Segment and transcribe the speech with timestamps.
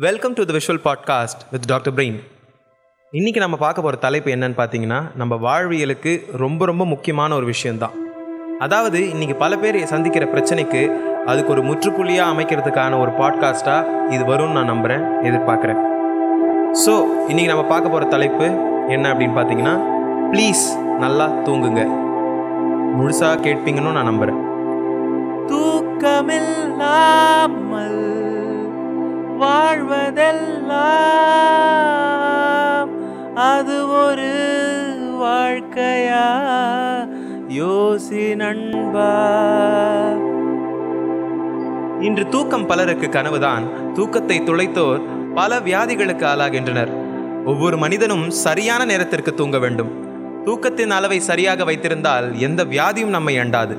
[0.00, 2.16] Welcome to the visual podcast with doctor Brain
[3.12, 7.90] இன்றைக்கி நம்ம பார்க்க போகிற தலைப்பு என்னன்னு பார்த்தீங்கன்னா நம்ம வாழ்வியலுக்கு ரொம்ப ரொம்ப முக்கியமான ஒரு விஷயந்தான்
[8.58, 14.64] அதாவது இன்றைக்கி பல பேர் சந்திக்கிற பிரச்சனைக்கு அதுக்கு ஒரு முற்றுப்புள்ளியாக அமைக்கிறதுக்கான ஒரு பாட்காஸ்ட்டாக இது வரும்னு நான்
[14.64, 15.78] நம்புகிறேன் எதிர்பார்க்குறேன்.
[16.86, 18.44] ஸோ இன்றைக்கி நம்ம பார்க்க போகிற தலைப்பு
[18.88, 19.80] என்ன அப்படின்னு பார்த்தீங்கன்னா
[20.32, 22.08] ப்ளீஸ் நல்லா தூங்குங்க.
[22.98, 24.42] முழுசாக கேட்பீங்கன்னு நான் நம்புகிறேன்
[25.46, 28.31] தூக்கமில்லாமல்
[30.12, 30.78] வாழ்வதெல்லாம்
[33.34, 34.30] அது ஒரு
[35.22, 36.24] வாழ்க்கையா?
[37.48, 39.30] யோசி நண்பா.
[42.00, 43.92] இன்று தூக்கம் பலருக்கு கனவுதான்.
[43.92, 45.00] தூக்கத்தை துளைத்தோர்
[45.34, 46.90] பல வியாதிகளுக்கு ஆளாகின்றனர்.
[47.44, 49.90] ஒவ்வொரு மனிதனும் சரியான நேரத்திற்கு தூங்க வேண்டும்.
[50.44, 53.76] தூக்கத்தின் அளவை சரியாக வைத்திருந்தால் எந்த வியாதியும் நம்மை அண்டாது.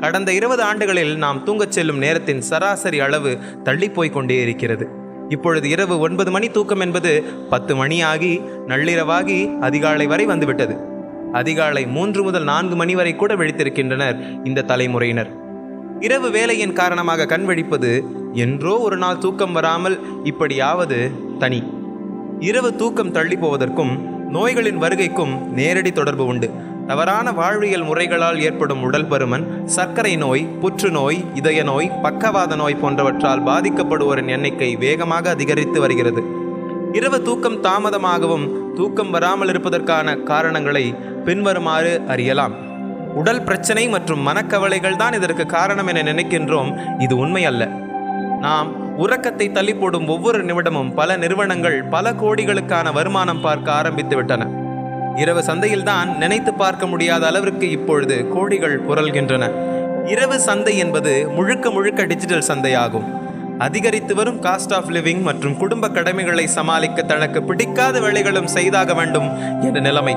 [0.00, 5.02] கடந்த இருபது ஆண்டுகளில் நாம் தூங்கச் செல்லும் நேரத்தின் சராசரி அளவு தள்ளிப்போய் கொண்டே இருக்கிறது.
[5.28, 10.76] இப்பொழுது இரவு ஒன்பது மணி தூக்கம் என்பது பத்து மணி ஆகி நள்ளிரவாகி அதிகாலை வரை வந்துவிட்டது.
[11.32, 15.30] அதிகாலை மூன்று முதல் நான்கு மணி வரை கூட விழித்திருக்கின்றனர் இந்த தலைமுறையினர்.
[16.00, 21.62] இரவு வேலையின் காரணமாக கண் விழிப்பது என்றோ ஒரு நாள் தூக்கம் வராமல் இப்படியாவது தனி.
[22.40, 26.50] இரவு தூக்கம் தள்ளி போவதற்கும் நோய்களின் வருகைக்கும் நேரடி தொடர்பு உண்டு.
[26.86, 34.28] தவறான வாழ்வியல் முறைகளால் ஏற்படும் உடல் பருமன் சர்க்கரை நோய் புற்றுநோய் இதய நோய் பக்கவாத நோய் போன்றவற்றால் பாதிக்கப்படுவோரின்
[34.28, 36.22] எண்ணிக்கை வேகமாக அதிகரித்து வருகிறது.
[36.92, 42.54] இரவு தூக்கம் தாமதமாகவும் தூக்கம் வராமல் இருப்பதற்கான காரணங்களை பின்வருமாறு அறியலாம்.
[43.14, 47.00] உடல் பிரச்சனை மற்றும் மனக்கவலைகள் தான் இதற்கு காரணம் என நினைக்கின்றோம்.
[47.00, 47.68] இது உண்மை அல்ல.
[48.40, 54.62] நாம் உறக்கத்தை தள்ளி போடும் ஒவ்வொரு நிமிடமும் பல நிறுவனங்கள் பல கோடிகளுக்கான வருமானம் பார்க்க ஆரம்பித்து விட்டன.
[55.16, 59.50] இரவு சந்தையில்தான் நினைத்து பார்க்க முடியாத அளவிற்கு இப்பொழுது கோடிகள் புரள்கின்றன.
[60.08, 63.22] இரவு சந்தை என்பது முழுக்க முழுக்க டிஜிட்டல் சந்தையாகும்.
[63.58, 69.80] அதிகரித்து வரும் காஸ்ட் ஆஃப் லிவிங் மற்றும் குடும்ப கடமைகளை சமாளிக்க தனக்கு பிடிக்காத வேலைகளும் செய்தாக வேண்டும் என்ற
[69.80, 70.16] நிலைமை.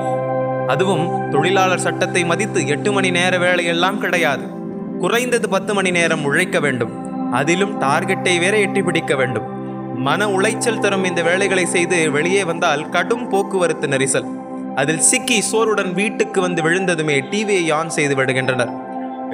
[0.66, 4.42] அதுவும் தொழிலாளர் சட்டத்தை மதித்து எட்டு மணி நேர வேலையெல்லாம் கிடையாது.
[4.98, 7.06] குறைந்தது பத்து மணி நேரம் உழைக்க வேண்டும்.
[7.32, 9.46] அதிலும் டார்கெட்டை வேற எட்டி பிடிக்க வேண்டும்.
[9.96, 14.46] மன உளைச்சல் தரும் இந்த வேலைகளை செய்து வெளியே வந்தால் கடும் போக்குவரத்து நெரிசல்.
[14.80, 18.72] அதில் சிக்கி சோருடன் வீட்டுக்கு வந்து விழுந்ததுமே டிவியை ஆன் செய்து விடுகின்றனர்.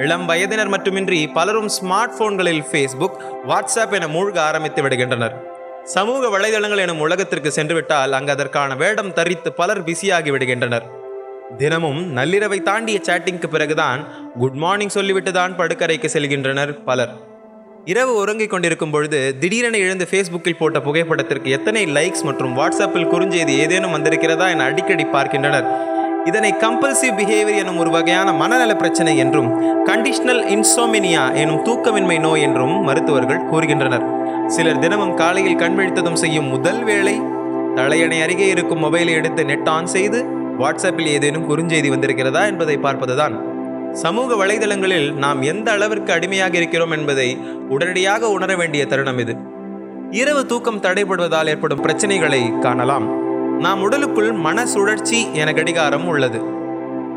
[0.03, 3.19] இளம் வயதினர் மட்டுமின்றி பலரும் ஸ்மார்ட் போன்களில் ஃபேஸ்புக்
[3.49, 5.35] வாட்ஸ்அப் என மூழ்க ஆரம்பித்து விடுகின்றனர்.
[5.95, 10.87] சமூக வலைதளங்கள் எனும் உலகத்திற்கு சென்றுவிட்டால் அங்கு அதற்கான வேடம் தரித்து பலர் பிஸியாகி விடுகின்றனர்.
[11.61, 14.01] தினமும் நள்ளிரவை தாண்டிய சேட்டிங்க்கு பிறகுதான்
[14.41, 17.13] குட் மார்னிங் சொல்லிவிட்டு தான் படுக்கரைக்கு செல்கின்றனர் பலர்.
[17.91, 23.93] இரவு உறங்கிக் கொண்டிருக்கும் பொழுது திடீரென எழுந்து ஃபேஸ்புக்கில் போட்ட புகைப்படத்திற்கு எத்தனை லைக்ஸ் மற்றும் வாட்ஸ்அப்பில் குறுஞ்செய்தி ஏதேனும்
[23.95, 25.67] வந்திருக்கிறதா என அடிக்கடி பார்க்கின்றனர்.
[26.29, 29.49] இதனை கம்பல்சிவ் பிஹேவியர் எனும் ஒரு வகையான மனநல பிரச்சனை என்றும்
[29.89, 34.05] கண்டிஷனல் இன்சோமினியா எனும் தூக்கமின்மை நோய் என்றும் மருத்துவர்கள் கூறுகின்றனர்.
[34.47, 37.17] சிலர் தினமும் காலையில் கண் விழித்ததும் செய்யும் முதல் வேளை
[37.75, 40.21] தலையணை அருகே இருக்கும் மொபைலை எடுத்து நெட் ஆன் செய்து
[40.61, 43.35] வாட்ஸ்அப்பில் ஏதேனும் குறுஞ்செய்தி வந்திருக்கிறதா என்பதை பார்ப்பதுதான்.
[43.95, 47.37] சமூக வலைதளங்களில் நாம் எந்த அளவிற்கு அடிமையாக இருக்கிறோம் என்பதை
[47.69, 49.35] உடனடியாக உணர வேண்டிய தருணம் இது.
[50.11, 53.17] இரவு தூக்கம் தடைபடுவதால் ஏற்படும் பிரச்சனைகளை காணலாம்.
[53.59, 56.41] நாம் உடலுக்குள் மன சுழற்சி என கடிகாரம் உள்ளது.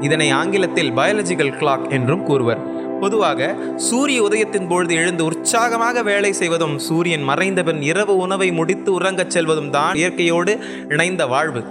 [0.01, 2.77] இதனை ஆங்கிலத்தில் பயாலஜிக்கல் கிளாக் என்றும் கூறுவர்.
[3.01, 9.71] பொதுவாக சூரிய உதயத்தின் பொழுது எழுந்து உற்சாகமாக வேலை செய்வதும் சூரியன் மறைந்தபின் இரவு உணவை முடித்து உறங்கச் செல்வதும்
[9.71, 10.59] தான் இயற்கையோடு
[10.89, 11.65] இணைந்த வாழ்வு.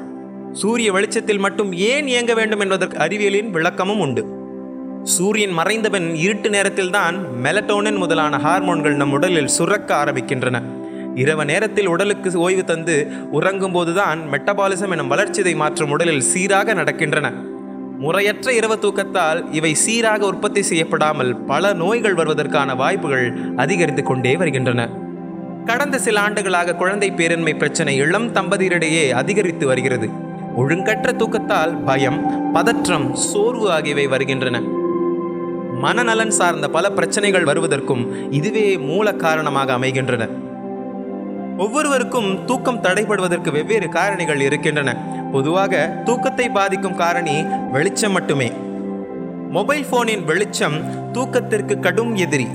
[0.53, 4.36] சூரிய வெளிச்சத்தில் மட்டும் ஏன் இயங்க வேண்டும் என்பதற்கு அறிவியலின் விளக்கமும் உண்டு.
[5.03, 10.61] சூரியன் மறைந்தபின் இருட்டு நேரத்தில்தான் மெலட்டோனின் முதலான ஹார்மோன்கள் நம் உடலில் சுரக்க ஆரம்பிக்கின்றன.
[11.15, 17.33] இரவு நேரத்தில் உடலுக்கு ஓய்வு தந்து உறங்கும் போதுதான் மெட்டபாலிசம் எனும் வளர்ச்சிதை மாற்றும் உடலில் சீராக நடக்கின்றன.
[17.97, 24.89] முறையற்ற இரவு தூக்கத்தால் இவை சீராக உற்பத்தி செய்யப்படாமல் பல நோய்கள் வருவதற்கான வாய்ப்புகள் அதிகரித்து கொண்டே வருகின்றன.
[25.65, 30.09] கடந்த சில ஆண்டுகளாக குழந்தை பேரின்மை பிரச்சனை இளம் தம்பதியரிடையே அதிகரித்து வருகிறது.
[30.57, 34.76] ஒழுங்கற்ற தூக்கத்தால் பயம் பதற்றம் சோர்வு ஆகியவை வருகின்றன.
[35.81, 40.27] மனநலன் சார்ந்த பல பிரச்சனைகள் வருவதற்கும் இதுவே மூல காரணமாக அமைகின்றன.
[41.57, 44.95] ஒவ்வொருவருக்கும் தூக்கம் தடைபடுவதற்கு வெவ்வேறு காரணிகள் இருக்கின்றன.
[45.31, 48.51] பொதுவாக தூக்கத்தை பாதிக்கும் காரணி வெளிச்சம் மட்டுமே.
[49.49, 50.77] மொபைல் போனின் வெளிச்சம்
[51.11, 52.47] தூக்கத்திற்கு கடும் எதிரி.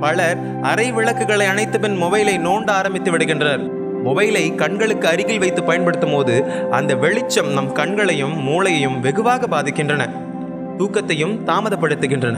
[0.00, 3.70] பலர் அரை விளக்குகளை அணைத்த பின் மொபைலை நோண்ட ஆரம்பித்து விடுகின்றனர்.
[4.04, 10.28] மொபைலை கண்களுக்கு அருகில் வைத்து பயன்படுத்தும் போது அந்த வெளிச்சம் நம் கண்களையும் மூளையையும் வெகுவாக பாதிக்கின்றன.
[10.80, 12.36] தூக்கத்தையும் தாமதப்படுத்துகின்றன.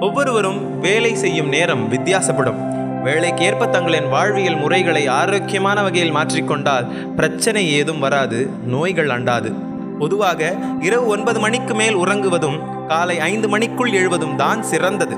[0.00, 2.66] ஒவ்வொருவரும் வேலை செய்யும் நேரம் வித்தியாசப்படும்.
[3.04, 9.54] வேலைக்கேற்ப தங்களின் வாழ்வியல் முறைகளை ஆரோக்கியமான வகையில் மாற்றிக்கொண்டால் பிரச்சனை ஏதும் வராது நோய்கள் அண்டாது.
[9.98, 15.16] பொதுவாக இரவு ஒன்பது மணிக்கு மேல் உறங்குவதும் காலை ஐந்து மணிக்குள் எழுவதும் தான் சிறந்தது.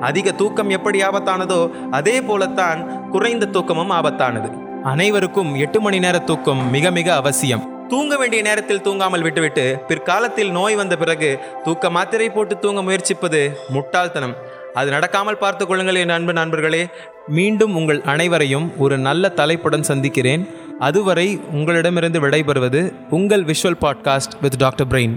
[0.00, 4.50] அதிக தூக்கம் எப்படி ஆபத்தானதோ அதே போலத்தான் குறைந்த தூக்கமும் ஆபத்தானது.
[4.82, 7.73] அனைவருக்கும் எட்டு மணி நேர தூக்கம் மிக மிக அவசியம்.
[7.88, 14.36] தூங்க வேண்டிய நேரத்தில் தூங்காமல் விட்டுவிட்டு பிற்காலத்தில் நோய் வந்த பிறகு தூக்க மாத்திரை போட்டு தூங்க முயற்சிப்பது முட்டாள்தனம்.
[14.74, 16.86] அது நடக்காமல் பார்த்து கொள்ளுங்கள் என் அன்பு நண்பர்களே.
[17.28, 20.48] மீண்டும் உங்கள் அனைவரையும் ஒரு நல்ல தலைப்புடன் சந்திக்கிறேன்.
[20.78, 25.14] அதுவரை உங்களிடமிருந்து விடைபெறுவது உங்கள் visual podcast with doctor Brain